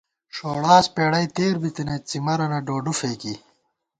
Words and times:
ݭوڑاس 0.35 0.85
پېڑَئی 0.95 1.27
تېر 1.35 1.53
بِتَنَئیت، 1.61 2.03
څِمَرَنہ 2.09 2.59
ڈوڈُو 2.65 2.93
فېکی 2.99 3.35